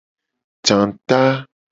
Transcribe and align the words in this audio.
Janguta. 0.65 1.21